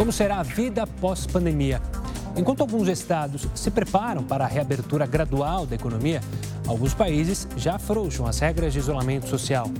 [0.00, 1.78] Como será a vida pós-pandemia?
[2.34, 6.22] Enquanto alguns estados se preparam para a reabertura gradual da economia,
[6.66, 9.70] alguns países já afrouxam as regras de isolamento social.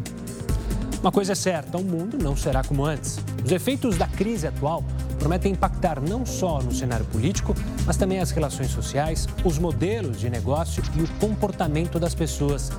[1.00, 3.18] Uma coisa é certa: o mundo não será como antes.
[3.42, 4.84] Os efeitos da crise atual
[5.18, 7.54] prometem impactar não só no cenário político,
[7.86, 12.70] mas também as relações sociais, os modelos de negócio e o comportamento das pessoas.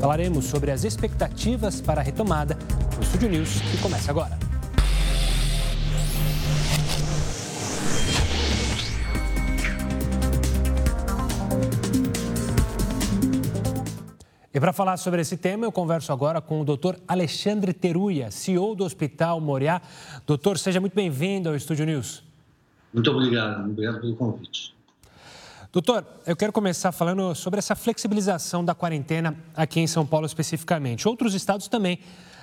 [0.00, 2.58] Falaremos sobre as expectativas para a retomada
[2.96, 4.37] no Estúdio News, que começa agora.
[14.58, 16.96] E para falar sobre esse tema, eu converso agora com o Dr.
[17.06, 19.80] Alexandre Teruia, CEO do Hospital Moriá.
[20.26, 22.24] Doutor, seja muito bem-vindo ao Estúdio News.
[22.92, 24.74] Muito obrigado, obrigado pelo convite.
[25.72, 31.06] Doutor, eu quero começar falando sobre essa flexibilização da quarentena aqui em São Paulo especificamente.
[31.06, 32.00] Outros estados também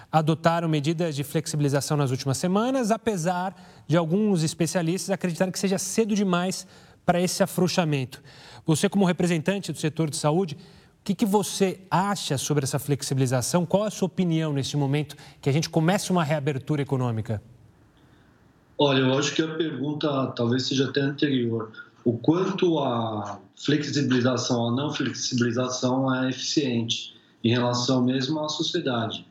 [0.10, 3.54] adotaram medidas de flexibilização nas últimas semanas, apesar
[3.86, 6.66] de alguns especialistas acreditarem que seja cedo demais
[7.06, 8.24] para esse afrouxamento.
[8.66, 10.58] Você, como representante do setor de saúde,
[11.06, 13.64] que, que você acha sobre essa flexibilização?
[13.64, 17.42] Qual a sua opinião nesse momento que a gente começa uma reabertura econômica?
[18.76, 21.72] Olha, eu acho que a pergunta talvez seja até anterior.
[22.04, 29.28] O quanto a flexibilização, a não flexibilização é eficiente em relação mesmo à sociedade.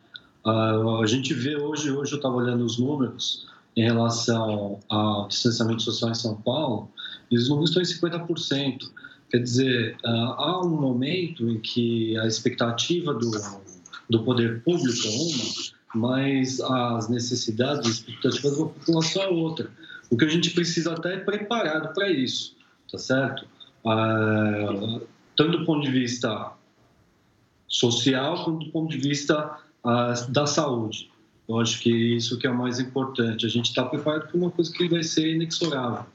[0.47, 5.83] Uh, a gente vê hoje, hoje eu estava olhando os números em relação ao distanciamento
[5.83, 6.89] social em São Paulo,
[7.31, 8.79] e os números estão em 50%.
[9.35, 13.33] Quer dizer, ah, há um momento em que a expectativa do,
[14.09, 15.55] do poder público é uma,
[15.93, 19.69] mas as necessidades e expectativas da população é outra.
[20.09, 22.55] O que a gente precisa até é preparado para isso,
[22.89, 23.45] tá certo?
[23.85, 25.01] Ah,
[25.35, 26.53] tanto do ponto de vista
[27.67, 31.11] social quanto do ponto de vista ah, da saúde.
[31.49, 33.45] Eu acho que isso que é o mais importante.
[33.45, 36.07] A gente está preparado para uma coisa que vai ser inexorável.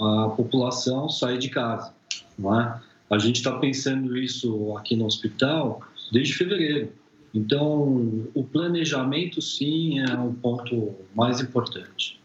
[0.00, 1.97] A população sair de casa.
[2.38, 2.80] Não é?
[3.10, 6.92] A gente está pensando isso aqui no hospital desde fevereiro.
[7.34, 12.20] Então, o planejamento, sim, é um ponto mais importante.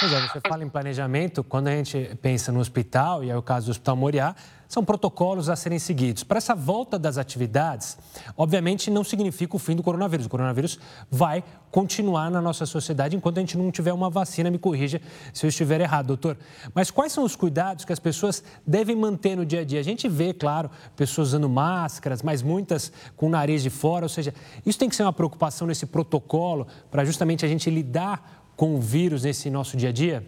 [0.00, 3.42] Pois é, você fala em planejamento, quando a gente pensa no hospital, e é o
[3.42, 4.36] caso do Hospital Moriá,
[4.68, 6.22] são protocolos a serem seguidos.
[6.22, 7.98] Para essa volta das atividades,
[8.36, 10.26] obviamente não significa o fim do coronavírus.
[10.26, 10.78] O coronavírus
[11.10, 14.50] vai continuar na nossa sociedade enquanto a gente não tiver uma vacina.
[14.50, 15.00] Me corrija
[15.32, 16.36] se eu estiver errado, doutor.
[16.74, 19.80] Mas quais são os cuidados que as pessoas devem manter no dia a dia?
[19.80, 24.04] A gente vê, claro, pessoas usando máscaras, mas muitas com o nariz de fora.
[24.04, 24.34] Ou seja,
[24.66, 28.80] isso tem que ser uma preocupação nesse protocolo para justamente a gente lidar com o
[28.80, 30.26] vírus nesse nosso dia a dia?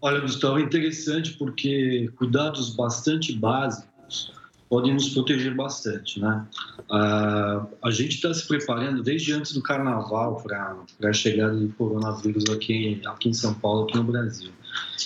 [0.00, 4.32] Olha, Gustavo, é interessante porque cuidados bastante básicos
[4.66, 6.46] podem nos proteger bastante, né?
[6.90, 12.44] Ah, a gente está se preparando desde antes do Carnaval para a chegada do coronavírus
[12.50, 14.50] aqui, aqui em São Paulo, aqui no Brasil.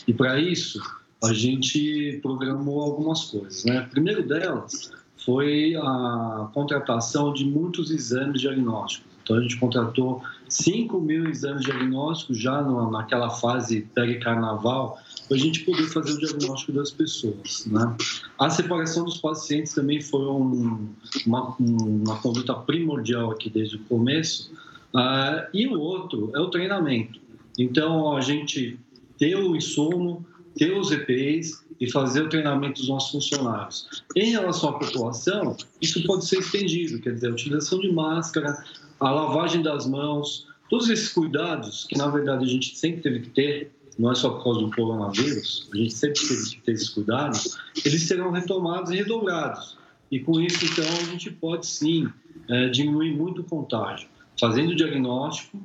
[0.07, 0.81] E para isso,
[1.25, 3.81] a gente programou algumas coisas, né?
[3.91, 4.93] primeiro delas
[5.29, 9.13] foi a contratação de muitos exames diagnósticos.
[9.23, 15.67] Então, a gente contratou 5 mil exames diagnósticos já naquela fase pré-carnaval, para a gente
[15.67, 17.67] poder fazer o diagnóstico das pessoas.
[17.67, 17.95] Né?
[18.39, 20.89] A separação dos pacientes também foi um,
[21.27, 24.51] uma, uma conduta primordial aqui desde o começo.
[24.95, 27.21] Uh, e o outro é o treinamento.
[27.59, 28.81] Então, a gente
[29.19, 30.25] ter o insumo,
[30.57, 34.03] ter os EPIs e fazer o treinamento dos nossos funcionários.
[34.17, 38.65] Em relação à população, isso pode ser estendido, quer dizer, a utilização de máscara,
[38.99, 43.31] a lavagem das mãos, todos esses cuidados que, na verdade, a gente sempre teve que
[43.31, 46.89] ter, não é só por causa do coronavírus, a gente sempre teve que ter esses
[46.89, 49.77] cuidados, eles serão retomados e redobrados.
[50.11, 52.09] E com isso, então, a gente pode sim
[52.49, 54.09] é, diminuir muito o contágio,
[54.41, 55.61] fazendo o diagnóstico,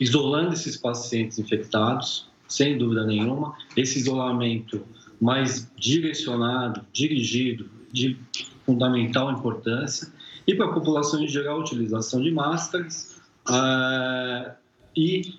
[0.00, 4.84] isolando esses pacientes infectados, sem dúvida nenhuma, esse isolamento
[5.22, 8.18] mais direcionado, dirigido, de
[8.66, 10.12] fundamental importância,
[10.44, 14.50] e para a população em geral, a utilização de máscaras uh,
[14.96, 15.32] e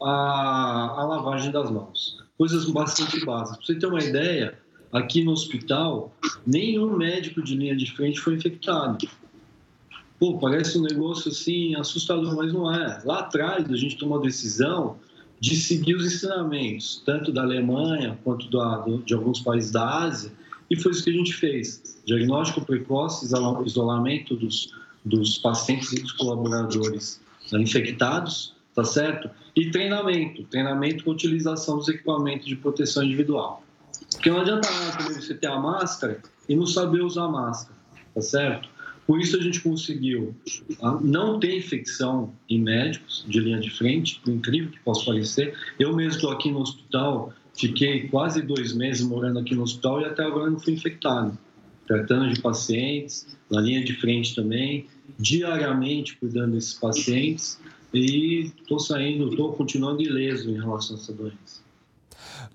[0.00, 2.22] a, a, lavagem das mãos.
[2.38, 3.56] Coisas bastante básicas.
[3.56, 4.56] Para você ter uma ideia,
[4.92, 6.14] aqui no hospital,
[6.46, 8.98] nenhum médico de linha de frente foi infectado.
[10.20, 13.02] Pô, parece um negócio assim assustador, mas não é.
[13.04, 14.96] Lá atrás, a gente tomou a decisão
[15.40, 20.32] de seguir os ensinamentos, tanto da Alemanha quanto da, de alguns países da Ásia,
[20.70, 22.00] e foi isso que a gente fez.
[22.06, 24.72] Diagnóstico precoce, isolamento dos,
[25.04, 27.20] dos pacientes e dos colaboradores
[27.52, 29.30] infectados, tá certo?
[29.54, 33.62] E treinamento, treinamento com utilização dos equipamentos de proteção individual.
[34.10, 37.78] Porque não adianta nada você ter a máscara e não saber usar a máscara,
[38.14, 38.68] tá certo?
[39.06, 40.34] Com isso, a gente conseguiu
[40.80, 45.54] ah, não ter infecção em médicos de linha de frente, por incrível que possa parecer.
[45.78, 50.04] Eu mesmo estou aqui no hospital, fiquei quase dois meses morando aqui no hospital e
[50.06, 51.36] até agora não fui infectado.
[51.86, 54.86] Tratando de pacientes, na linha de frente também,
[55.18, 57.60] diariamente cuidando desses pacientes
[57.92, 61.62] e estou saindo, estou continuando ileso em relação a essa doença.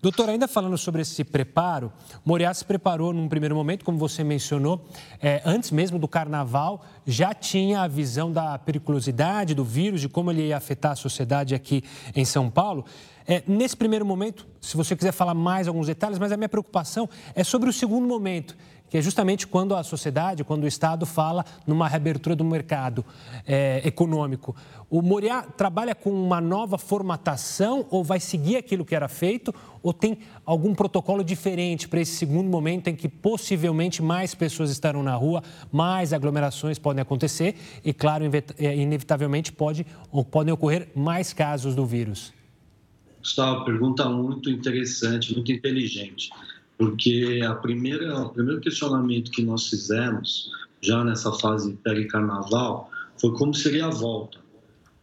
[0.01, 1.91] Doutor, ainda falando sobre esse preparo,
[2.25, 4.87] Moriá se preparou num primeiro momento, como você mencionou,
[5.21, 10.31] é, antes mesmo do carnaval, já tinha a visão da periculosidade do vírus, de como
[10.31, 11.83] ele ia afetar a sociedade aqui
[12.15, 12.85] em São Paulo.
[13.27, 17.07] É, nesse primeiro momento, se você quiser falar mais alguns detalhes, mas a minha preocupação
[17.35, 18.57] é sobre o segundo momento,
[18.89, 23.05] que é justamente quando a sociedade, quando o Estado fala numa reabertura do mercado
[23.45, 24.55] é, econômico.
[24.89, 29.53] O Moriá trabalha com uma nova formatação ou vai seguir aquilo que era feito
[29.83, 35.03] ou tem algum protocolo diferente para esse segundo momento em que possivelmente mais pessoas estarão
[35.03, 38.25] na rua, mais aglomerações podem acontecer e, claro,
[38.57, 39.85] é, inevitavelmente pode,
[40.31, 42.33] podem ocorrer mais casos do vírus?
[43.19, 46.31] Gustavo, pergunta muito interessante, muito inteligente
[46.79, 50.49] porque a primeira, o primeiro questionamento que nós fizemos,
[50.79, 52.89] já nessa fase peri-carnaval,
[53.19, 54.39] foi como seria a volta.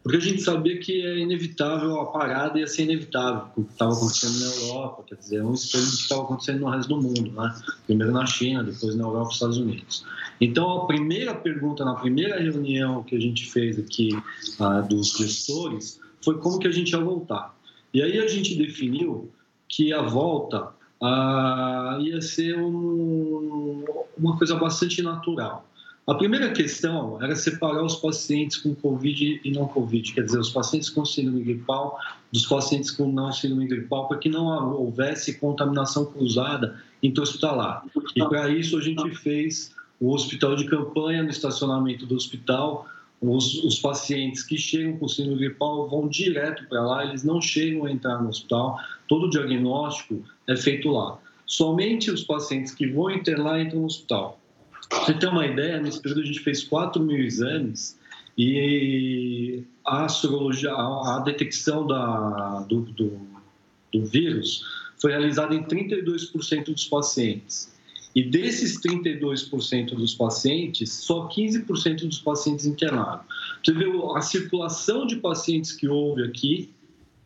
[0.01, 3.93] Porque a gente sabia que é inevitável, a parada ia ser inevitável, o que estava
[3.93, 7.31] acontecendo na Europa, quer dizer, é um espelho que estava acontecendo no resto do mundo,
[7.31, 7.55] né?
[7.85, 10.05] Primeiro na China, depois na Europa e Estados Unidos.
[10.41, 14.09] Então, a primeira pergunta, na primeira reunião que a gente fez aqui
[14.59, 17.55] ah, dos gestores, foi como que a gente ia voltar.
[17.93, 19.29] E aí a gente definiu
[19.69, 23.85] que a volta ah, ia ser um,
[24.17, 25.65] uma coisa bastante natural.
[26.07, 30.49] A primeira questão era separar os pacientes com Covid e não Covid, quer dizer, os
[30.49, 31.99] pacientes com síndrome gripal
[32.31, 37.83] dos pacientes com não síndrome gripal, para que não houvesse contaminação cruzada intra-hospitalar.
[38.15, 42.87] E para isso a gente fez o hospital de campanha no estacionamento do hospital,
[43.21, 47.85] os, os, pacientes que chegam com síndrome gripal vão direto para lá, eles não chegam
[47.85, 51.17] a entrar no hospital, todo o diagnóstico é feito lá.
[51.45, 54.39] Somente os pacientes que vão internar entram no hospital.
[54.89, 57.97] Pra você ter uma ideia, nesse período a gente fez 4 mil exames
[58.37, 63.19] e a sorologia, a, detecção da, do, do,
[63.91, 64.63] do vírus
[65.01, 67.75] foi realizada em 32% dos pacientes.
[68.17, 73.19] E desses 32% dos pacientes, só 15% dos pacientes internaram.
[73.63, 73.85] Você vê
[74.15, 76.73] a circulação de pacientes que houve aqui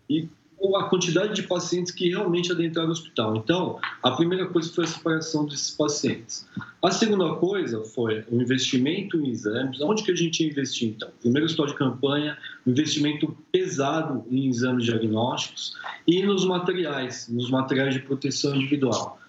[0.10, 0.28] e
[0.76, 3.38] a quantidade de pacientes que realmente adentraram o hospital.
[3.38, 6.46] Então, a primeira coisa foi a separação desses pacientes.
[6.84, 9.80] A segunda coisa foi o investimento em exames.
[9.80, 11.10] Onde que a gente ia investir, então?
[11.22, 15.74] Primeiro, hospital de campanha, investimento pesado em exames diagnósticos
[16.06, 19.20] e nos materiais, nos materiais de proteção individual.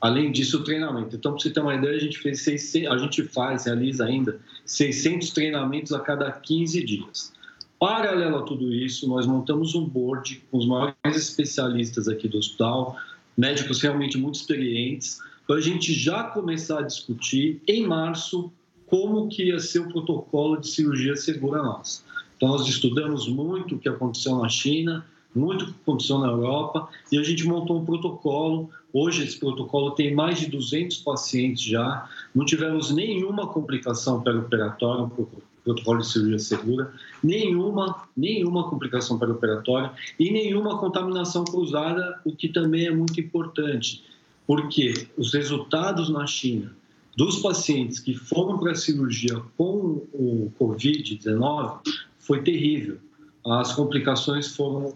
[0.00, 1.16] Além disso, o treinamento.
[1.16, 4.38] Então, para você ter uma ideia, a gente, fez 600, a gente faz, realiza ainda
[4.64, 7.32] 600 treinamentos a cada 15 dias.
[7.78, 12.96] Paralelo a tudo isso, nós montamos um board com os maiores especialistas aqui do hospital,
[13.36, 18.50] médicos realmente muito experientes, para a gente já começar a discutir em março
[18.86, 22.02] como que ia ser o protocolo de cirurgia segura nossa.
[22.36, 25.04] Então, nós estudamos muito o que aconteceu na China,
[25.34, 29.90] muito o que aconteceu na Europa, e a gente montou um protocolo Hoje, esse protocolo
[29.90, 35.26] tem mais de 200 pacientes já, não tivemos nenhuma complicação pré-operatória, um
[35.62, 42.86] protocolo de cirurgia segura, nenhuma, nenhuma complicação pré-operatória e nenhuma contaminação cruzada, o que também
[42.86, 44.02] é muito importante,
[44.46, 46.74] porque os resultados na China
[47.14, 51.80] dos pacientes que foram para a cirurgia com o Covid-19
[52.18, 52.96] foi terrível.
[53.44, 54.94] As complicações foram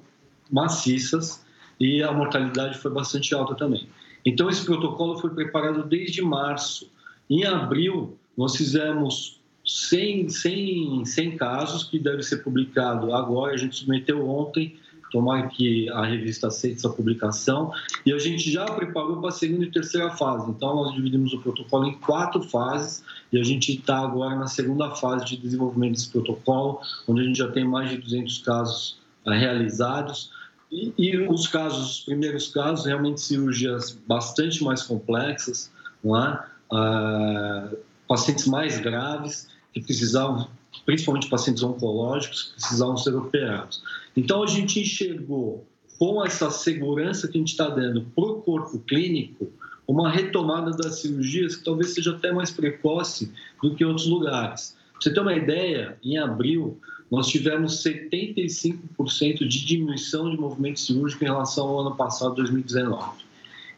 [0.51, 1.45] maciças
[1.81, 3.89] e a mortalidade foi bastante alta também.
[4.25, 6.91] Então, esse protocolo foi preparado desde março.
[7.29, 13.55] Em abril, nós fizemos 100, 100, 100 casos, que deve ser publicado agora.
[13.55, 14.77] A gente submeteu ontem,
[15.11, 17.73] tomara que a revista aceite essa publicação.
[18.05, 20.51] E a gente já preparou para a segunda e terceira fase.
[20.51, 24.91] Então, nós dividimos o protocolo em quatro fases e a gente está agora na segunda
[24.91, 29.39] fase de desenvolvimento desse protocolo, onde a gente já tem mais de 200 casos eh,
[29.39, 30.31] realizados.
[30.71, 35.71] E, e, os casos, os primeiros casos, realmente cirurgias bastante mais complexas,
[36.03, 36.45] não é?
[36.73, 37.71] Ah,
[38.07, 40.49] pacientes mais graves que precisavam,
[40.85, 43.83] principalmente pacientes oncológicos, que precisavam ser operados.
[44.17, 45.67] Então a gente enxergou
[45.99, 49.53] com essa segurança que a gente está dando para o corpo clínico
[49.87, 54.77] uma retomada das cirurgias que talvez seja até mais precoce do que em outros lugares.
[54.93, 56.81] Pra você ter uma ideia, em abril
[57.11, 63.25] nós tivemos 75% de diminuição de movimento cirúrgico em relação ao ano passado, 2019.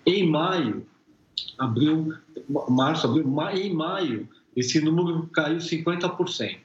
[0.05, 0.87] Em maio,
[1.59, 2.12] abril,
[2.69, 3.25] março, abril,
[3.55, 6.59] em maio, esse número caiu 50%.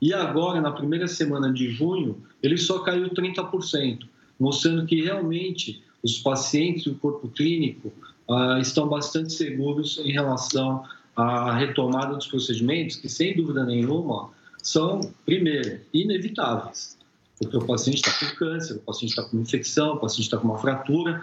[0.00, 4.06] E agora, na primeira semana de junho, ele só caiu 30%,
[4.38, 7.92] mostrando que realmente os pacientes do corpo clínico
[8.30, 14.30] ah, estão bastante seguros em relação à retomada dos procedimentos, que sem dúvida nenhuma
[14.66, 16.98] são, primeiro, inevitáveis.
[17.38, 20.48] Porque o paciente está com câncer, o paciente está com infecção, o paciente está com
[20.48, 21.22] uma fratura.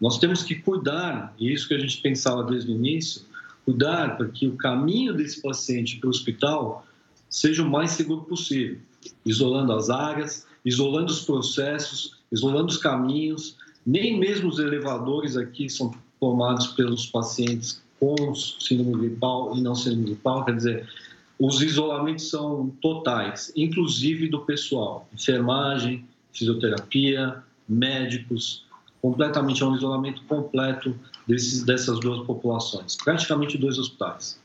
[0.00, 3.22] Nós temos que cuidar, e isso que a gente pensava desde o início,
[3.64, 6.84] cuidar para que o caminho desse paciente para o hospital
[7.30, 8.78] seja o mais seguro possível,
[9.24, 13.56] isolando as áreas, isolando os processos, isolando os caminhos.
[13.86, 20.06] Nem mesmo os elevadores aqui são formados pelos pacientes com síndrome gripal e não síndrome
[20.06, 20.88] gripal, quer dizer,
[21.38, 28.64] os isolamentos são totais, inclusive do pessoal, enfermagem, fisioterapia, médicos,
[29.02, 34.40] completamente é um isolamento completo desses, dessas duas populações, praticamente dois hospitais.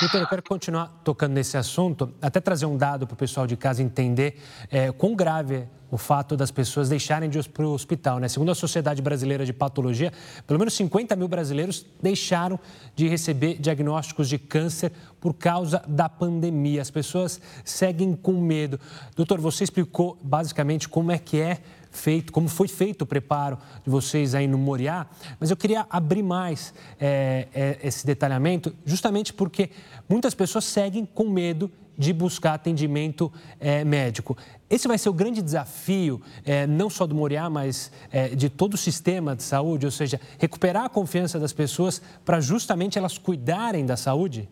[0.00, 3.56] Vitor, eu quero continuar tocando nesse assunto, até trazer um dado para o pessoal de
[3.56, 7.72] casa entender é, quão grave é o fato das pessoas deixarem de ir para o
[7.72, 8.18] hospital.
[8.18, 8.26] Né?
[8.26, 10.10] Segundo a Sociedade Brasileira de Patologia,
[10.46, 12.58] pelo menos 50 mil brasileiros deixaram
[12.96, 16.80] de receber diagnósticos de câncer por causa da pandemia.
[16.80, 18.80] As pessoas seguem com medo.
[19.14, 21.60] Doutor, você explicou basicamente como é que é
[21.92, 25.06] feito, como foi feito o preparo de vocês aí no Moriá,
[25.38, 29.70] mas eu queria abrir mais é, é, esse detalhamento, justamente porque
[30.08, 33.30] muitas pessoas seguem com medo de buscar atendimento
[33.60, 34.36] é, médico.
[34.68, 38.74] Esse vai ser o grande desafio, é, não só do Moriá, mas é, de todo
[38.74, 43.84] o sistema de saúde, ou seja, recuperar a confiança das pessoas para justamente elas cuidarem
[43.84, 44.48] da saúde?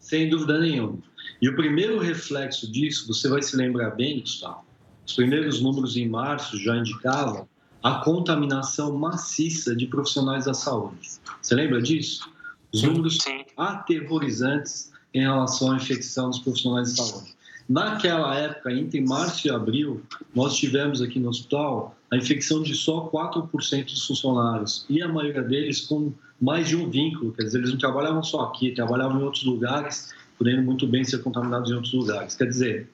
[0.00, 0.98] Sem dúvida nenhuma.
[1.40, 4.64] E o primeiro reflexo disso, você vai se lembrar bem, Gustavo,
[5.10, 7.48] os primeiros números em março já indicavam
[7.82, 11.10] a contaminação maciça de profissionais da saúde.
[11.42, 12.30] Você lembra disso?
[12.72, 13.44] Os números Sim.
[13.56, 17.34] aterrorizantes em relação à infecção dos profissionais de saúde.
[17.68, 20.00] Naquela época, entre março e abril,
[20.32, 25.42] nós tivemos aqui no hospital a infecção de só 4% dos funcionários e a maioria
[25.42, 29.24] deles com mais de um vínculo, quer dizer, eles não trabalhavam só aqui, trabalhavam em
[29.24, 32.34] outros lugares, podendo muito bem ser contaminados em outros lugares.
[32.36, 32.88] Quer dizer,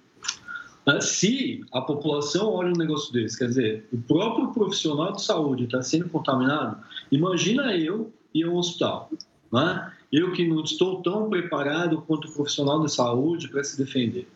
[1.01, 5.83] se a população olha um negócio desse, quer dizer, o próprio profissional de saúde está
[5.83, 6.79] sendo contaminado,
[7.11, 9.11] imagina eu e um hospital,
[9.53, 9.93] né?
[10.13, 14.29] Eu que não estou tão preparado quanto o profissional de saúde para se defender.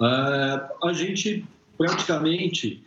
[0.00, 1.44] Uh, a gente
[1.76, 2.82] praticamente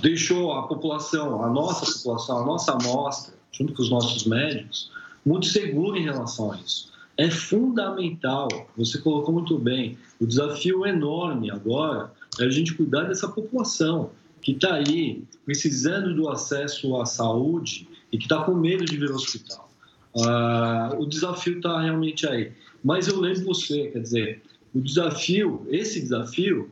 [0.00, 4.92] deixou a população, a nossa população, a nossa amostra, junto com os nossos médicos,
[5.26, 6.92] muito segura em relação a isso.
[7.16, 13.28] É fundamental, você colocou muito bem, o desafio enorme agora é a gente cuidar dessa
[13.28, 14.10] população
[14.40, 19.10] que está aí precisando do acesso à saúde e que está com medo de vir
[19.10, 19.70] ao hospital.
[20.16, 22.52] Ah, o desafio está realmente aí.
[22.82, 24.42] Mas eu lembro você, quer dizer,
[24.74, 26.70] o desafio, esse desafio,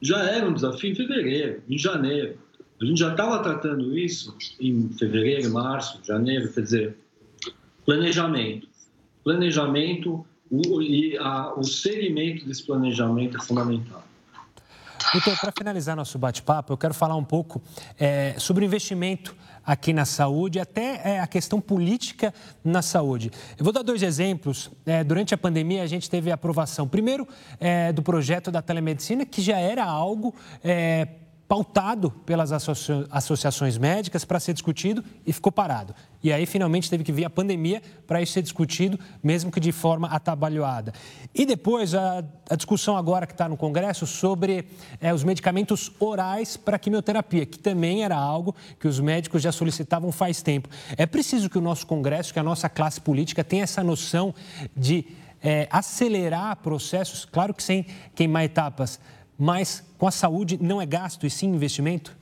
[0.00, 2.38] já era um desafio em fevereiro, em janeiro.
[2.80, 6.96] A gente já estava tratando isso em fevereiro, março, janeiro, quer dizer,
[7.84, 8.68] planejamento.
[9.24, 14.06] Planejamento o, e a, o segmento desse planejamento é fundamental.
[15.12, 17.60] Doutor, para finalizar nosso bate-papo, eu quero falar um pouco
[18.00, 22.32] é, sobre investimento aqui na saúde, até é, a questão política
[22.64, 23.30] na saúde.
[23.58, 24.70] Eu vou dar dois exemplos.
[24.86, 27.28] É, durante a pandemia, a gente teve a aprovação, primeiro,
[27.60, 31.06] é, do projeto da telemedicina, que já era algo é,
[31.52, 35.94] pautado pelas associações médicas para ser discutido e ficou parado.
[36.22, 39.70] E aí, finalmente, teve que vir a pandemia para isso ser discutido, mesmo que de
[39.70, 40.94] forma atabalhoada.
[41.34, 44.64] E depois, a, a discussão agora que está no Congresso sobre
[44.98, 50.10] é, os medicamentos orais para quimioterapia, que também era algo que os médicos já solicitavam
[50.10, 50.70] faz tempo.
[50.96, 54.34] É preciso que o nosso Congresso, que a nossa classe política tenha essa noção
[54.74, 55.04] de
[55.42, 58.98] é, acelerar processos, claro que sem queimar etapas,
[59.42, 62.16] mas com a saúde não é gasto e sim investimento?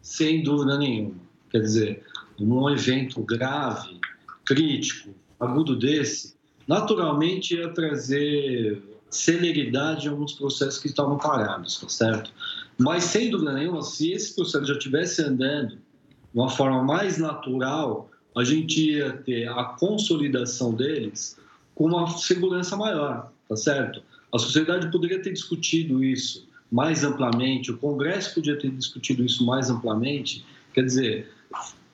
[0.00, 1.16] Sem dúvida nenhuma.
[1.50, 2.02] Quer dizer,
[2.40, 4.00] um evento grave,
[4.42, 6.34] crítico, agudo desse,
[6.66, 12.32] naturalmente ia trazer celeridade em alguns processos que estavam parados, tá certo?
[12.78, 15.80] Mas, sem dúvida nenhuma, se esse processo já estivesse andando de
[16.40, 21.38] uma forma mais natural, a gente ia ter a consolidação deles
[21.74, 24.02] com uma segurança maior, tá certo?
[24.34, 29.70] A sociedade poderia ter discutido isso mais amplamente, o Congresso podia ter discutido isso mais
[29.70, 30.44] amplamente.
[30.72, 31.30] Quer dizer,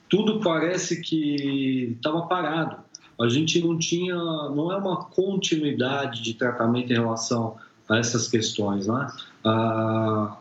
[0.09, 2.79] tudo parece que estava parado.
[3.21, 8.87] A gente não tinha, não é uma continuidade de tratamento em relação a essas questões,
[8.87, 9.07] né?
[9.45, 10.39] Ah,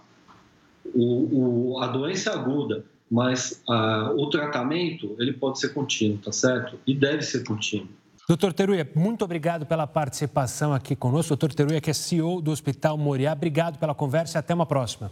[0.96, 6.32] o, o, a doença é aguda, mas ah, o tratamento ele pode ser contínuo, tá
[6.32, 6.80] certo?
[6.88, 7.99] E deve ser contínuo.
[8.30, 11.30] Doutor Teruia, muito obrigado pela participação aqui conosco.
[11.30, 15.10] Doutor Teruia, que é CEO do Hospital Moriá, obrigado pela conversa e até uma próxima.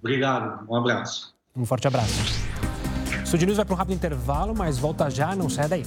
[0.00, 1.34] Obrigado, um abraço.
[1.54, 2.18] Um forte abraço.
[3.20, 5.82] O Estúdio News vai para um rápido intervalo, mas volta já, não sai daí.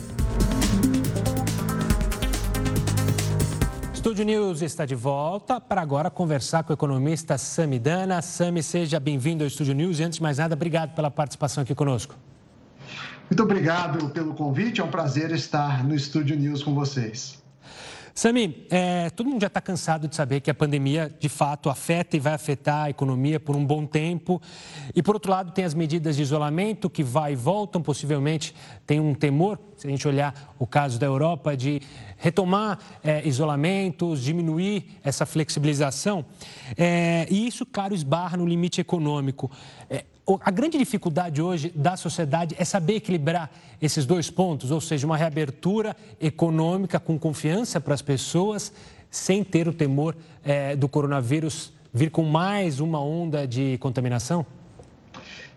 [3.92, 8.22] Estúdio News está de volta para agora conversar com o economista Sami Dana.
[8.22, 11.74] Sami, seja bem-vindo ao Estúdio News e antes de mais nada, obrigado pela participação aqui
[11.74, 12.14] conosco.
[13.30, 17.38] Muito obrigado pelo convite, é um prazer estar no Estúdio News com vocês.
[18.12, 22.18] Sami, é, todo mundo já está cansado de saber que a pandemia de fato afeta
[22.18, 24.42] e vai afetar a economia por um bom tempo.
[24.96, 28.56] E por outro lado, tem as medidas de isolamento que vai e voltam, possivelmente
[28.86, 31.82] tem um temor, se a gente olhar o caso da Europa, de
[32.18, 36.26] retomar é, isolamentos, diminuir essa flexibilização.
[36.78, 39.50] É, e isso, claro, esbarra no limite econômico.
[39.90, 40.04] É,
[40.42, 43.50] a grande dificuldade hoje da sociedade é saber equilibrar
[43.82, 48.74] esses dois pontos, ou seja, uma reabertura econômica com confiança para as pessoas,
[49.10, 54.46] sem ter o temor é, do coronavírus vir com mais uma onda de contaminação?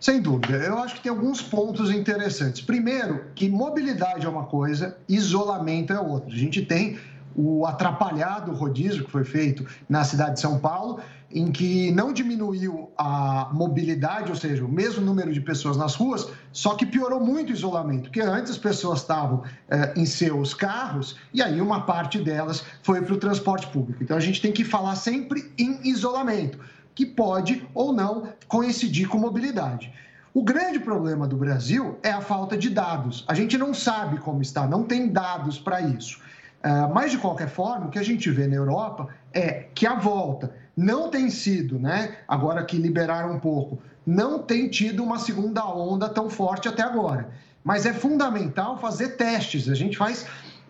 [0.02, 0.56] Sem dúvida.
[0.56, 2.60] Eu acho que tem alguns pontos interessantes.
[2.60, 6.34] Primeiro, que mobilidade é uma coisa, isolamento é outra.
[6.34, 6.98] A gente tem
[7.36, 12.90] o atrapalhado rodízio que foi feito na cidade de São Paulo, em que não diminuiu
[12.98, 17.50] a mobilidade, ou seja, o mesmo número de pessoas nas ruas, só que piorou muito
[17.50, 22.18] o isolamento, porque antes as pessoas estavam eh, em seus carros e aí uma parte
[22.18, 24.02] delas foi para o transporte público.
[24.02, 26.58] Então a gente tem que falar sempre em isolamento,
[26.94, 29.92] que pode ou não coincidir com mobilidade.
[30.34, 33.24] O grande problema do Brasil é a falta de dados.
[33.28, 36.20] A gente não sabe como está, não tem dados para isso.
[36.64, 39.94] Uh, mas, de qualquer forma, o que a gente vê na Europa é que a
[39.94, 45.66] volta não tem sido, né, agora que liberaram um pouco, não tem tido uma segunda
[45.66, 47.28] onda tão forte até agora.
[47.62, 49.68] Mas é fundamental fazer testes.
[49.68, 50.26] A gente faz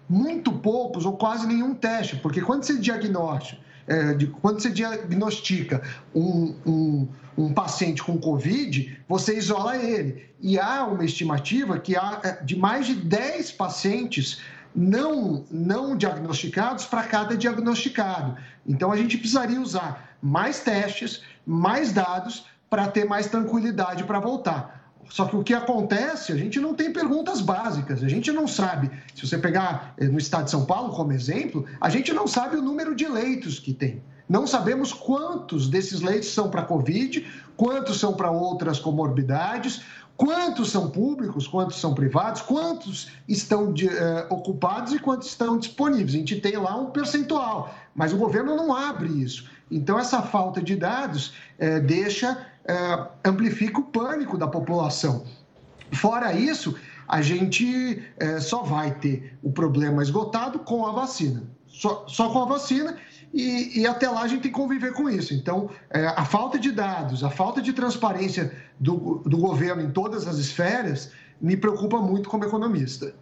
[0.09, 5.83] muito poucos ou quase nenhum teste, porque quando você diagnostica, é, de, quando você diagnostica
[6.15, 10.29] um, um, um, paciente com Covid, você isola ele.
[10.41, 14.41] E há uma estimativa que há é, de mais de 10 pacientes
[14.75, 18.37] não, não diagnosticados para cada diagnosticado.
[18.67, 24.82] Então, a gente precisaria usar mais testes, mais dados para ter mais tranquilidade para voltar.
[25.09, 28.91] Só que o que acontece, a gente não tem perguntas básicas, a gente não sabe.
[29.15, 32.57] Se você pegar eh, no estado de São Paulo como exemplo, a gente não sabe
[32.57, 34.03] o número de leitos que tem.
[34.29, 39.83] Não sabemos quantos desses leitos são para Covid, quantos são para outras comorbidades,
[40.17, 46.15] quantos são públicos, quantos são privados, quantos estão de, uh, ocupados e quantos estão disponíveis.
[46.15, 49.51] A gente tem lá um percentual, mas o governo não abre isso.
[49.75, 55.25] Então, essa falta de dados uh, deixa, uh, amplifica o pânico da população.
[55.93, 56.75] Fora isso,
[57.07, 58.03] a gente
[58.41, 61.43] só vai ter o problema esgotado com a vacina.
[61.67, 62.97] Só, só com a vacina
[63.33, 65.33] e, e, até lá a gente tem que conviver com isso.
[65.33, 70.27] Então, é, a falta de dados, a falta de transparência do, do governo em todas
[70.27, 73.15] as esferas me preocupa muito como economista.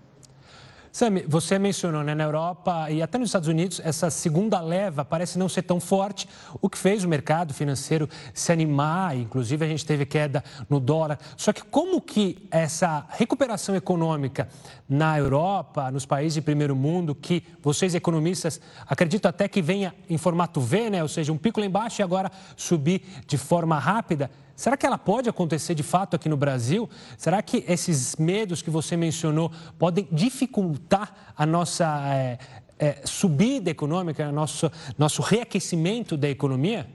[0.92, 5.38] Sami, você mencionou né, na Europa e até nos Estados Unidos, essa segunda leva parece
[5.38, 6.29] não ser tão forte,
[6.61, 11.18] o que fez o mercado financeiro se animar, inclusive a gente teve queda no dólar.
[11.37, 14.48] Só que como que essa recuperação econômica
[14.88, 20.18] na Europa, nos países de primeiro mundo, que vocês economistas acreditam até que venha em
[20.18, 24.29] formato V, né, ou seja, um pico lá embaixo e agora subir de forma rápida,
[24.60, 26.86] Será que ela pode acontecer de fato aqui no Brasil?
[27.16, 32.38] Será que esses medos que você mencionou podem dificultar a nossa é,
[32.78, 36.86] é, subida econômica, nosso, nosso reaquecimento da economia?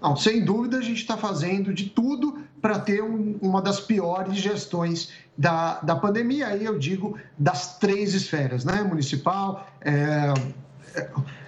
[0.00, 4.36] Não, sem dúvida, a gente está fazendo de tudo para ter um, uma das piores
[4.36, 6.46] gestões da, da pandemia.
[6.46, 8.84] Aí eu digo das três esferas, né?
[8.84, 10.32] Municipal, é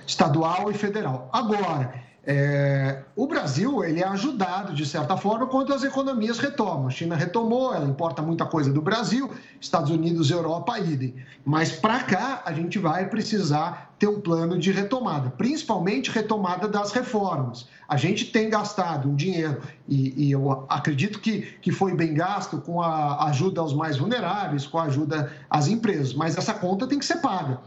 [0.04, 1.30] estadual e federal.
[1.32, 6.86] Agora, é, o Brasil ele é ajudado, de certa forma, quando as economias retomam.
[6.86, 11.14] A China retomou, ela importa muita coisa do Brasil, Estados Unidos, Europa, idem.
[11.42, 16.92] Mas para cá, a gente vai precisar ter um plano de retomada, principalmente retomada das
[16.92, 17.66] reformas.
[17.88, 22.58] A gente tem gastado um dinheiro, e, e eu acredito que, que foi bem gasto
[22.58, 26.98] com a ajuda aos mais vulneráveis, com a ajuda às empresas, mas essa conta tem
[26.98, 27.58] que ser paga.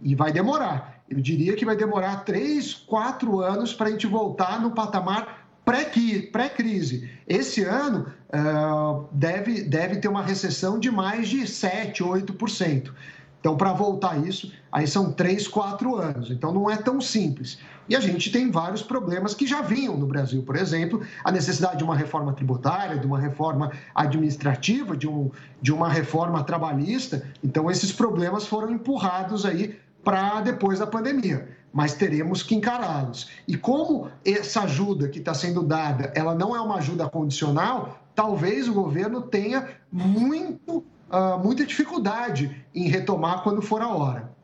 [0.00, 1.02] E vai demorar.
[1.08, 7.10] Eu diria que vai demorar três, quatro anos para a gente voltar no patamar pré-crise.
[7.26, 12.92] Esse ano uh, deve, deve ter uma recessão de mais de 7, 8%.
[13.40, 16.30] Então, para voltar isso, aí são três, quatro anos.
[16.30, 17.58] Então, não é tão simples.
[17.88, 21.78] E a gente tem vários problemas que já vinham no Brasil, por exemplo, a necessidade
[21.78, 25.30] de uma reforma tributária, de uma reforma administrativa, de, um,
[25.62, 27.24] de uma reforma trabalhista.
[27.42, 33.28] Então, esses problemas foram empurrados aí para depois da pandemia mas teremos que encará-los.
[33.46, 38.66] E como essa ajuda que está sendo dada, ela não é uma ajuda condicional, talvez
[38.66, 44.34] o governo tenha muito, uh, muita dificuldade em retomar quando for a hora.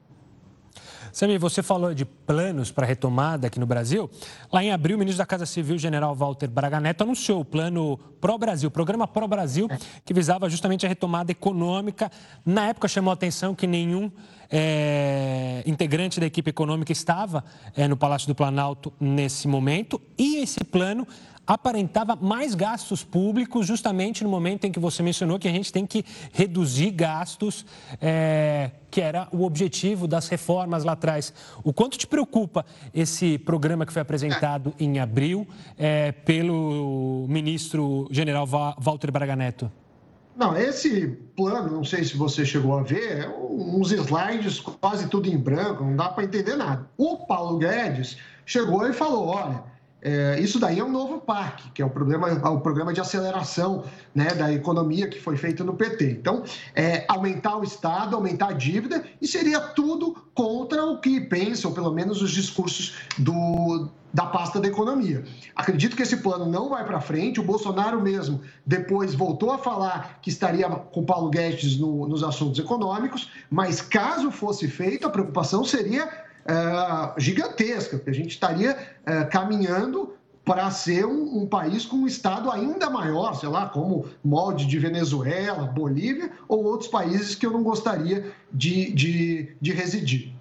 [1.13, 4.11] Samir, você falou de planos para retomada aqui no Brasil.
[4.51, 7.99] Lá em abril, o ministro da Casa Civil, general Walter Braga Neto, anunciou o plano
[8.19, 9.69] Pro Brasil, o programa Pro Brasil,
[10.07, 12.11] que visava justamente a retomada econômica.
[12.47, 14.11] Na época chamou a atenção que nenhum
[14.51, 17.45] é, integrante da equipe econômica estava
[17.77, 20.01] é, no Palácio do Planalto nesse momento.
[20.17, 21.07] E esse plano
[21.47, 25.87] aparentava mais gastos públicos, justamente no momento em que você mencionou que a gente tem
[25.87, 27.67] que reduzir gastos,
[28.01, 31.33] é, que era o objetivo das reformas lá atrás.
[31.65, 35.47] O quanto te preocupa esse programa que foi apresentado em abril
[35.79, 38.47] é, pelo ministro general
[38.79, 39.71] Walter Braga Neto?
[40.35, 45.29] Não, esse plano, não sei se você chegou a ver, é uns slides quase tudo
[45.29, 46.89] em branco, não dá para entender nada.
[46.97, 49.63] O Paulo Guedes chegou e falou: olha,
[50.03, 53.85] é, isso daí é um novo PAC, que é o, problema, o programa de aceleração
[54.13, 56.11] né, da economia que foi feito no PT.
[56.11, 56.43] Então,
[56.75, 61.93] é, aumentar o Estado, aumentar a dívida, e seria tudo contra o que pensam, pelo
[61.93, 65.25] menos os discursos do, da pasta da economia.
[65.55, 67.39] Acredito que esse plano não vai para frente.
[67.39, 72.59] O Bolsonaro mesmo depois voltou a falar que estaria com Paulo Guedes no, nos assuntos
[72.59, 79.25] econômicos, mas caso fosse feito, a preocupação seria é, gigantesca, porque a gente estaria é,
[79.25, 84.67] caminhando para ser um, um, país com um Estado ainda maior, sei lá, como molde
[84.67, 90.35] de Venezuela, Bolívia ou outros países que eu não gostaria de, de, de residir.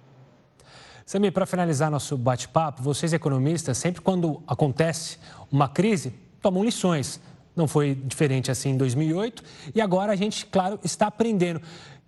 [1.06, 5.18] Samir, para finalizar nosso bate-papo, vocês economistas, sempre quando acontece
[5.50, 7.20] uma crise, tomam lições.
[7.54, 9.42] Não foi diferente assim em 2008
[9.74, 11.60] e agora a gente, claro, está aprendendo.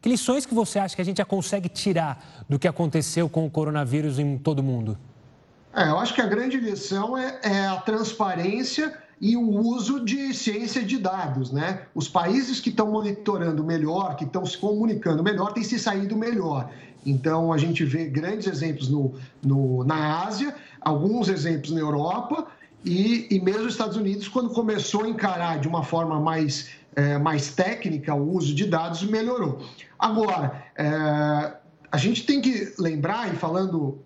[0.04, 3.46] Que lições que você acha que a gente já consegue tirar do que aconteceu com
[3.46, 4.98] o coronavírus em todo o mundo?
[5.74, 10.34] É, eu acho que a grande lição é, é a transparência e o uso de
[10.34, 11.84] ciência de dados, né?
[11.94, 16.70] Os países que estão monitorando melhor, que estão se comunicando melhor, têm se saído melhor.
[17.06, 22.46] Então, a gente vê grandes exemplos no, no na Ásia, alguns exemplos na Europa
[22.84, 27.18] e, e mesmo nos Estados Unidos, quando começou a encarar de uma forma mais é,
[27.18, 29.62] mais técnica, o uso de dados melhorou.
[29.98, 30.84] Agora, é,
[31.90, 33.98] a gente tem que lembrar, e falando,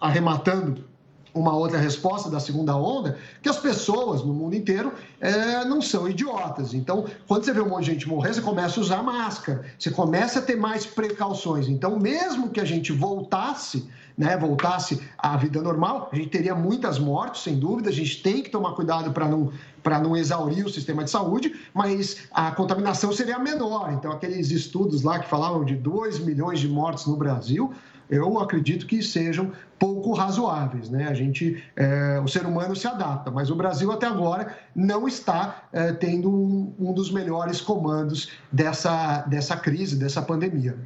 [0.00, 0.88] arrematando
[1.34, 6.08] uma outra resposta da segunda onda, que as pessoas no mundo inteiro é, não são
[6.08, 6.74] idiotas.
[6.74, 9.90] Então, quando você vê um monte de gente morrer, você começa a usar máscara, você
[9.90, 11.68] começa a ter mais precauções.
[11.68, 16.98] Então, mesmo que a gente voltasse, né, voltasse à vida normal, a gente teria muitas
[16.98, 17.88] mortes, sem dúvida.
[17.88, 21.54] A gente tem que tomar cuidado para não para não exaurir o sistema de saúde,
[21.72, 23.92] mas a contaminação seria menor.
[23.92, 27.72] Então, aqueles estudos lá que falavam de 2 milhões de mortes no Brasil,
[28.10, 30.90] eu acredito que sejam pouco razoáveis.
[30.90, 31.06] Né?
[31.08, 35.62] A gente, é, o ser humano se adapta, mas o Brasil até agora não está
[35.72, 40.76] é, tendo um, um, dos melhores comandos dessa, dessa crise, dessa pandemia.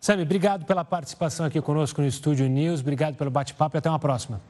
[0.00, 3.98] Sami, obrigado pela participação aqui conosco no Estúdio News, obrigado pelo bate-papo e até uma
[3.98, 4.40] próxima.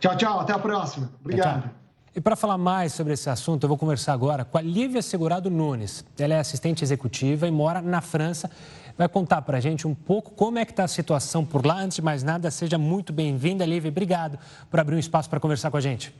[0.00, 1.10] Tchau, tchau, até a próxima.
[1.20, 1.60] Obrigado.
[1.60, 1.88] Tchau, tchau.
[2.16, 5.50] E para falar mais sobre esse assunto, eu vou conversar agora com a Lívia Segurado
[5.50, 6.04] Nunes.
[6.18, 8.50] Ela é assistente executiva e mora na França
[8.96, 11.78] vai contar para a gente um pouco como é que está a situação por lá.
[11.78, 13.90] Antes de mais nada, seja muito bem-vinda, Lívia.
[13.90, 14.38] Obrigado
[14.70, 16.14] por abrir um espaço para conversar com a gente.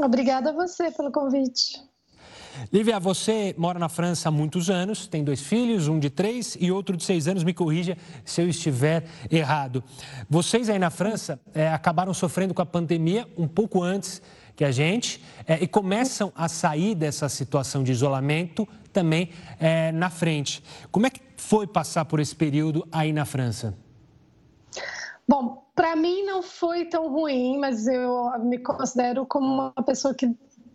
[0.00, 1.89] Obrigada a você pelo convite.
[2.72, 6.70] Lívia, você mora na França há muitos anos, tem dois filhos, um de três e
[6.70, 7.44] outro de seis anos.
[7.44, 9.82] Me corrija se eu estiver errado.
[10.28, 14.22] Vocês aí na França é, acabaram sofrendo com a pandemia um pouco antes
[14.54, 20.10] que a gente é, e começam a sair dessa situação de isolamento também é, na
[20.10, 20.62] frente.
[20.90, 23.74] Como é que foi passar por esse período aí na França?
[25.26, 30.26] Bom, para mim não foi tão ruim, mas eu me considero como uma pessoa que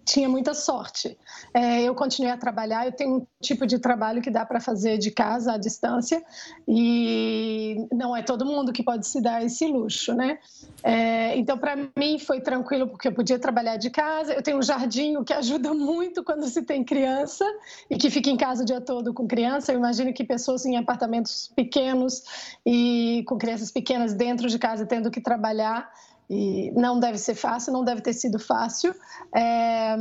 [0.06, 1.18] tinha muita sorte.
[1.54, 5.00] É, eu continuei a trabalhar, eu tenho um tipo de trabalho que dá para fazer
[5.00, 6.24] de casa à distância
[6.68, 10.38] e não é todo mundo que pode se dar esse luxo, né?
[10.84, 14.34] É, então, para mim foi tranquilo porque eu podia trabalhar de casa.
[14.34, 17.44] Eu tenho um jardim que ajuda muito quando se tem criança
[17.89, 19.74] e que fica em casa o dia todo com criança.
[19.74, 22.24] Eu imagino que pessoas em apartamentos pequenos
[22.63, 25.89] e com crianças pequenas dentro de casa tendo que trabalhar
[26.30, 28.94] e não deve ser fácil, não deve ter sido fácil.
[29.36, 29.96] É,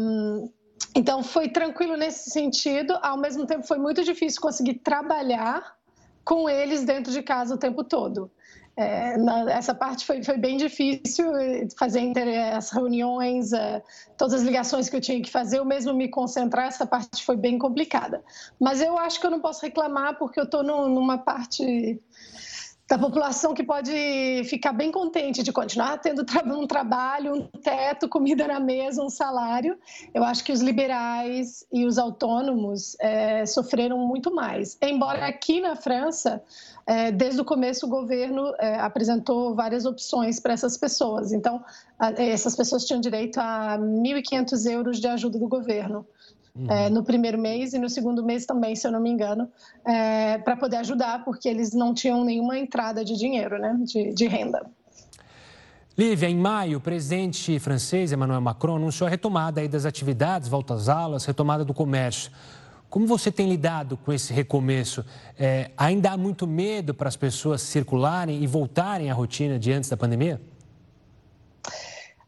[0.95, 2.99] então, foi tranquilo nesse sentido.
[3.03, 5.77] Ao mesmo tempo, foi muito difícil conseguir trabalhar
[6.25, 8.31] com eles dentro de casa o tempo todo.
[8.77, 11.27] é, na, essa parte foi, foi bem difícil
[11.79, 12.13] fazer
[12.53, 13.83] as reuniões, é,
[14.17, 17.37] todas as ligações que eu tinha que fazer, eu mesmo me concentrar, essa parte foi
[17.37, 18.23] bem complicada.
[18.61, 22.01] Mas eu acho que eu não posso reclamar porque eu estou numa parte
[22.87, 26.23] da população que pode ficar bem contente de continuar tendo
[26.55, 29.79] um trabalho, um teto, comida na mesa, um salário.
[30.13, 34.77] Eu acho que os liberais e os autônomos é, sofreram muito mais.
[34.83, 36.43] Embora aqui na França,
[36.87, 41.33] é, desde o começo, o governo é, apresentou várias opções para essas pessoas.
[41.33, 41.65] Então,
[41.99, 46.07] a, essas pessoas tinham direito a 1.500 euros de ajuda do governo
[46.57, 46.71] uhum.
[46.71, 49.49] é, no primeiro mês e no segundo mês também, se eu não me engano,
[49.87, 54.27] é, para poder ajudar, porque eles não tinham nenhuma entrada de dinheiro, né, de, de
[54.27, 54.65] renda.
[55.97, 60.75] Lívia, em maio, o presidente francês Emmanuel Macron anunciou a retomada aí das atividades, volta
[60.75, 62.33] às aulas, retomada do comércio.
[62.91, 65.05] Como você tem lidado com esse recomeço?
[65.39, 69.89] É, ainda há muito medo para as pessoas circularem e voltarem à rotina de antes
[69.89, 70.41] da pandemia?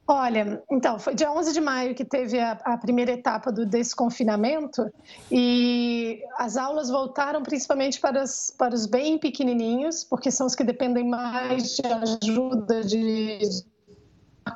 [0.09, 4.89] Olha, então, foi dia 11 de maio que teve a, a, primeira etapa do desconfinamento
[5.33, 10.63] e as aulas voltaram principalmente para os, para os bem pequenininhos, porque são os que
[10.63, 13.41] dependem mais de ajuda de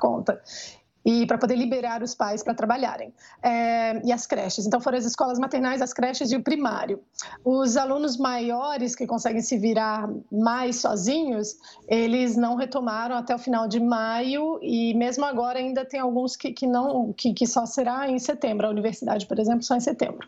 [0.01, 0.41] conta
[1.05, 3.13] e para poder liberar os pais para trabalharem.
[3.43, 4.67] É, e as creches.
[4.67, 7.03] Então, foram as escolas maternais, as creches e o primário.
[7.45, 11.57] Os alunos maiores que conseguem se virar mais sozinhos,
[11.89, 16.53] eles não retomaram até o final de maio e mesmo agora ainda tem alguns que,
[16.53, 18.67] que não, que, que só será em setembro.
[18.67, 20.27] A universidade, por exemplo, só em setembro.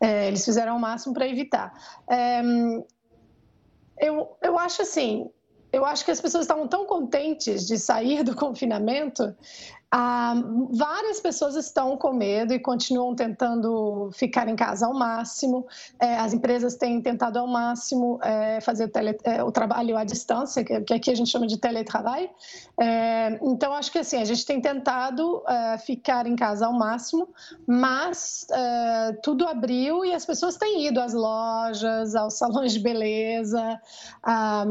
[0.00, 1.72] É, eles fizeram o máximo para evitar.
[2.08, 2.42] É,
[3.98, 5.30] eu, eu acho assim,
[5.72, 9.34] eu acho que as pessoas estavam tão contentes de sair do confinamento
[9.92, 10.34] ah,
[10.70, 15.66] várias pessoas estão com medo e continuam tentando ficar em casa ao máximo.
[15.98, 20.62] É, as empresas têm tentado ao máximo é, fazer tele, é, o trabalho à distância,
[20.62, 22.30] que, aqui a gente chama de teletrabalho.
[22.80, 27.28] É, então, acho que assim, a gente tem tentado é, ficar em casa ao máximo,
[27.66, 33.80] mas é, tudo abriu e as pessoas têm ido às lojas, aos salões de beleza.
[34.22, 34.64] Ah,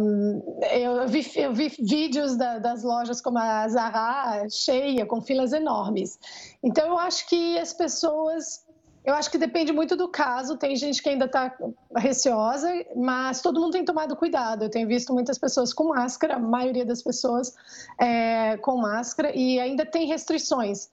[0.72, 6.18] eu, vi, eu vi vídeos da, das lojas como a Zara cheia com filas enormes.
[6.64, 8.66] Então, eu acho que as pessoas.
[9.04, 10.58] Eu acho que depende muito do caso.
[10.58, 11.54] Tem gente que ainda está
[11.98, 14.66] receosa, mas todo mundo tem tomado cuidado.
[14.66, 17.56] Eu tenho visto muitas pessoas com máscara, a maioria das pessoas
[18.00, 20.90] é, com máscara, e ainda tem restrições.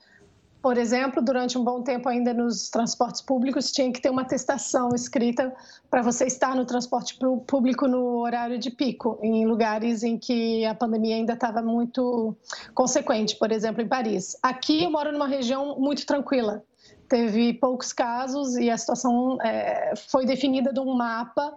[0.67, 4.89] Por exemplo, durante um bom tempo ainda nos transportes públicos tinha que ter uma testação
[4.97, 5.55] escrita
[5.89, 10.75] para você estar no transporte público no horário de pico, em lugares em que a
[10.75, 12.35] pandemia ainda estava muito
[12.75, 14.37] consequente, por exemplo, em Paris.
[14.43, 16.65] Aqui eu moro numa região muito tranquila.
[17.09, 21.57] Teve poucos casos e a situação é, foi definida de um mapa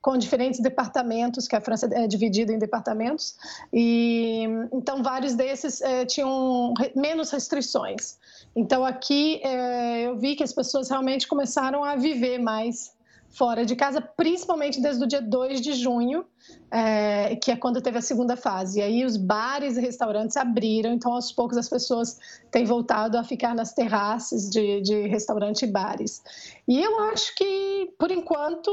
[0.00, 3.36] com diferentes departamentos, que a França é dividida em departamentos,
[3.72, 8.18] e então vários desses é, tinham menos restrições.
[8.54, 12.92] Então aqui é, eu vi que as pessoas realmente começaram a viver mais
[13.30, 16.24] fora de casa, principalmente desde o dia 2 de junho,
[16.70, 18.80] é, que é quando teve a segunda fase.
[18.80, 22.18] E aí os bares e restaurantes abriram, então aos poucos as pessoas
[22.50, 26.22] têm voltado a ficar nas terraças de, de restaurante e bares.
[26.66, 28.70] E eu acho que, por enquanto,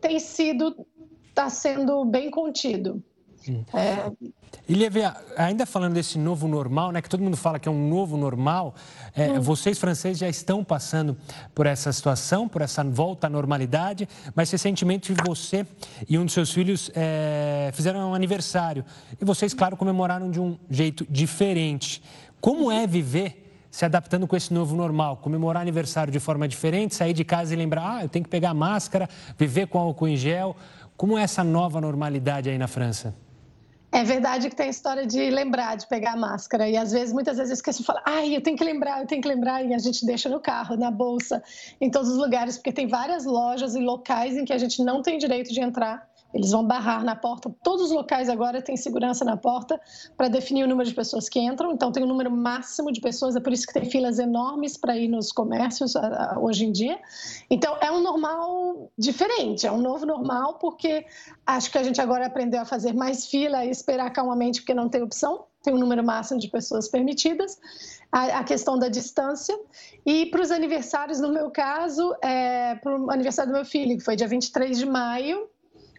[0.00, 0.86] tem sido,
[1.30, 3.02] está sendo bem contido.
[3.72, 4.10] É...
[4.66, 4.74] E
[5.36, 8.74] ainda falando desse novo normal, né, que todo mundo fala que é um novo normal,
[9.14, 9.40] é, hum.
[9.40, 11.16] vocês franceses já estão passando
[11.54, 15.66] por essa situação, por essa volta à normalidade, mas recentemente você
[16.08, 18.86] e um dos seus filhos é, fizeram um aniversário
[19.20, 22.02] e vocês, claro, comemoraram de um jeito diferente.
[22.40, 27.12] Como é viver se adaptando com esse novo normal, comemorar aniversário de forma diferente, sair
[27.12, 30.56] de casa e lembrar, ah, eu tenho que pegar máscara, viver com álcool em gel.
[30.96, 33.14] Como é essa nova normalidade aí na França?
[33.94, 36.68] É verdade que tem a história de lembrar de pegar a máscara.
[36.68, 39.06] E às vezes, muitas vezes eu esqueço de falar, ai, eu tenho que lembrar, eu
[39.06, 39.64] tenho que lembrar.
[39.64, 41.40] E a gente deixa no carro, na bolsa,
[41.80, 45.00] em todos os lugares, porque tem várias lojas e locais em que a gente não
[45.00, 47.48] tem direito de entrar eles vão barrar na porta.
[47.62, 49.80] Todos os locais agora têm segurança na porta
[50.16, 51.70] para definir o número de pessoas que entram.
[51.70, 53.36] Então, tem um número máximo de pessoas.
[53.36, 55.94] É por isso que tem filas enormes para ir nos comércios
[56.40, 56.98] hoje em dia.
[57.48, 59.64] Então, é um normal diferente.
[59.64, 61.06] É um novo normal porque
[61.46, 64.88] acho que a gente agora aprendeu a fazer mais fila e esperar calmamente porque não
[64.88, 65.44] tem opção.
[65.62, 67.58] Tem um número máximo de pessoas permitidas.
[68.10, 69.58] A, questão da distância.
[70.06, 74.04] E para os aniversários, no meu caso, é, para o aniversário do meu filho, que
[74.04, 75.48] foi dia 23 de maio,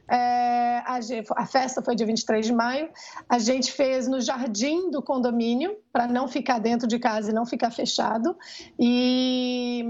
[0.08, 1.00] é, a,
[1.36, 2.90] a, festa foi dia 23 de maio.
[3.28, 7.46] A gente fez no jardim do condomínio, para não ficar dentro de casa e não
[7.46, 8.36] ficar fechado.
[8.80, 9.84] E,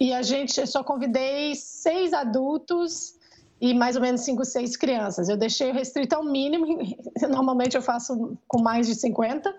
[0.00, 3.14] e a gente só convidei seis adultos
[3.60, 5.28] e mais ou menos 5, 6 crianças.
[5.28, 6.66] Eu deixei restrito ao mínimo,
[7.30, 9.54] normalmente eu faço com mais de 50,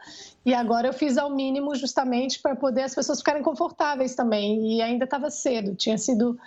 [0.45, 4.75] e agora eu fiz ao mínimo justamente para poder as pessoas ficarem confortáveis também.
[4.75, 6.37] E ainda estava cedo, tinha sido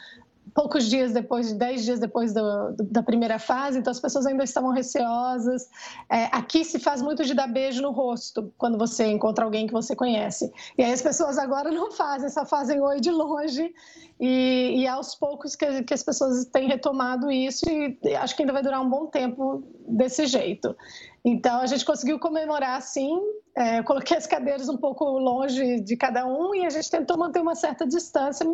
[0.54, 4.44] poucos dias depois, dez dias depois do, do, da primeira fase, então as pessoas ainda
[4.44, 5.68] estavam receosas.
[6.10, 9.72] É, aqui se faz muito de dar beijo no rosto quando você encontra alguém que
[9.72, 10.52] você conhece.
[10.76, 13.72] E aí as pessoas agora não fazem, só fazem oi de longe.
[14.20, 18.52] E, e aos poucos que, que as pessoas têm retomado isso, e acho que ainda
[18.52, 20.76] vai durar um bom tempo desse jeito.
[21.24, 23.16] Então a gente conseguiu comemorar assim.
[23.54, 27.40] É, coloquei as cadeiras um pouco longe de cada um e a gente tentou manter
[27.40, 28.46] uma certa distância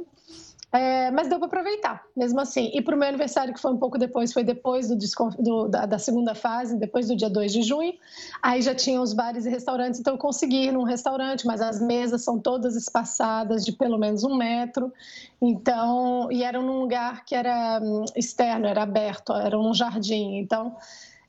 [0.75, 2.69] é, mas deu para aproveitar, mesmo assim.
[2.75, 4.97] E para o meu aniversário, que foi um pouco depois, foi depois do,
[5.39, 7.95] do da, da, segunda fase, depois do dia 2 de junho,
[8.43, 11.81] aí já tinha os bares e restaurantes, então eu consegui ir num restaurante, mas as
[11.81, 14.93] mesas são todas espaçadas de pelo menos um metro.
[15.41, 20.39] Então, e era num lugar que era hum, externo, era aberto, era num jardim.
[20.39, 20.75] Então,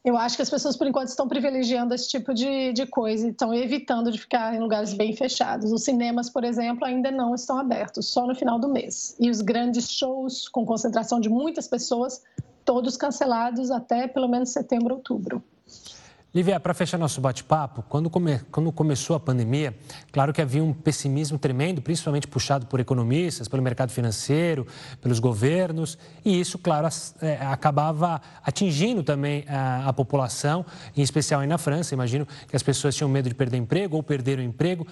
[0.06, 3.32] eu acho que as pessoas, por enquanto, estão privilegiando esse tipo de, de coisa e
[3.32, 5.72] estão evitando de ficar em lugares bem fechados.
[5.72, 9.16] Os cinemas, por exemplo, ainda não estão abertos, só no final do mês.
[9.20, 12.22] E os grandes shows, com concentração de muitas pessoas,
[12.64, 15.44] todos cancelados até pelo menos setembro, outubro.
[16.36, 19.74] Lívia, para fechar nosso bate-papo, quando, come, quando começou a pandemia,
[20.12, 24.68] claro que havia um pessimismo tremendo, principalmente puxado por economistas, pelo mercado financeiro,
[25.02, 26.90] pelos governos, e isso, claro,
[27.22, 31.94] é, acabava atingindo também a, a, população, em especial aí na França.
[31.94, 34.86] Imagino que as pessoas tinham medo de perder emprego ou perderam emprego.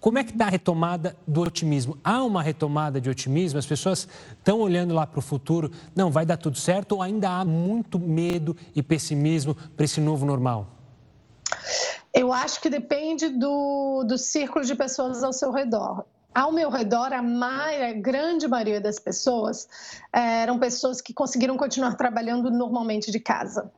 [0.00, 1.96] Como é que está a retomada do otimismo?
[2.04, 3.58] Há uma retomada de otimismo?
[3.58, 7.30] As pessoas estão olhando lá para o futuro, não, vai dar tudo certo, ou ainda
[7.30, 10.76] há muito medo e pessimismo para esse novo normal?
[12.12, 16.04] Eu acho que depende do, do círculo de pessoas ao seu redor.
[16.34, 19.68] Ao meu redor, a, maioria, a grande maioria das pessoas
[20.12, 23.70] eh, eram pessoas que conseguiram continuar trabalhando normalmente de casa.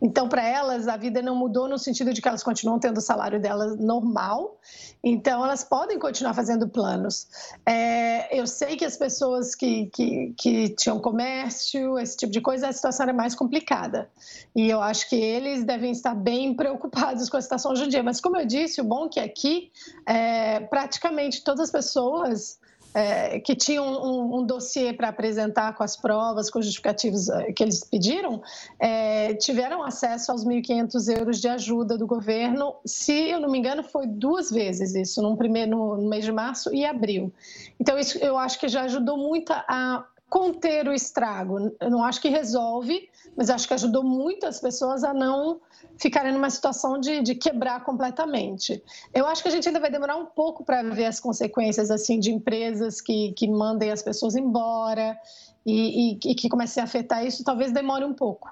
[0.00, 3.00] Então, para elas, a vida não mudou no sentido de que elas continuam tendo o
[3.00, 4.58] salário delas normal,
[5.04, 7.28] então elas podem continuar fazendo planos.
[7.66, 12.68] É, eu sei que as pessoas que, que, que, tinham comércio, esse tipo de coisa,
[12.68, 14.10] a situação era mais complicada.
[14.56, 18.02] E eu acho que eles devem estar bem preocupados com a situação hoje em dia.
[18.02, 19.72] Mas, como eu disse, o bom é que aqui,
[20.06, 22.58] é, praticamente todas as pessoas
[22.94, 27.52] é, que tinham um, um dossiê para apresentar com as provas, com os justificativos é,
[27.52, 28.42] que eles pediram,
[28.78, 32.74] é, tiveram acesso aos 1.500 euros de ajuda do governo.
[32.84, 36.74] Se eu não me engano, foi duas vezes isso, no, primeiro, no mês de março
[36.74, 37.32] e abril.
[37.78, 41.76] Então, isso eu acho que já ajudou muito a conter o estrago.
[41.80, 45.60] Eu não acho que resolve, mas acho que ajudou muito as pessoas a não
[45.98, 48.80] ficarem numa situação de, de quebrar completamente.
[49.12, 52.20] Eu acho que a gente ainda vai demorar um pouco para ver as consequências assim
[52.20, 55.18] de empresas que, que mandem as pessoas embora
[55.66, 57.42] e, e, e que comecem a afetar isso.
[57.42, 58.48] Talvez demore um pouco,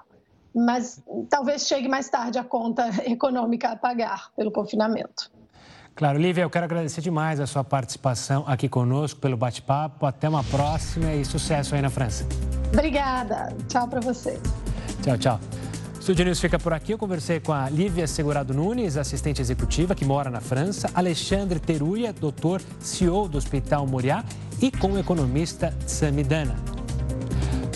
[0.53, 5.31] mas talvez chegue mais tarde a conta econômica a pagar pelo confinamento.
[5.99, 10.05] Claro, Lívia, eu quero agradecer demais a sua participação aqui conosco, pelo bate-papo.
[10.05, 12.25] Até uma próxima e sucesso aí na França.
[12.71, 13.53] Obrigada.
[13.67, 14.39] Tchau para vocês.
[15.03, 15.39] Tchau, tchau.
[15.99, 16.93] Estúdio News fica por aqui.
[16.93, 22.13] Eu conversei com a Lívia Segurado Nunes, assistente executiva que mora na França, Alexandre Teruia,
[22.13, 24.23] doutor CEO do Hospital Moriá
[24.61, 26.78] e com o economista Samidana.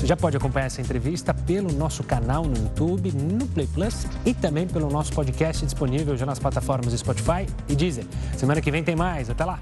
[0.04, 4.34] Você já pode acompanhar essa entrevista pelo nosso canal no YouTube, no Play Plus e
[4.34, 8.04] também pelo nosso podcast disponível já nas plataformas Spotify e Deezer.
[8.36, 9.30] Semana que vem tem mais.
[9.30, 9.62] Até lá!